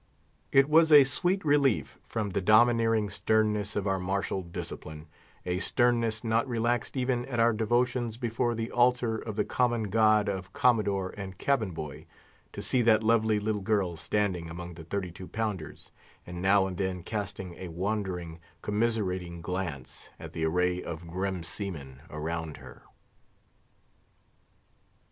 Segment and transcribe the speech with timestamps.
[0.51, 6.47] It was a sweet relief from the domineering sternness of our martial discipline—a sternness not
[6.47, 11.37] relaxed even at our devotions before the altar of the common God of commodore and
[11.37, 15.91] cabin boy—to see that lovely little girl standing among the thirty two pounders,
[16.25, 21.99] and now and then casting a wondering, commiserating glance at the array of grim seamen
[22.09, 22.81] around her.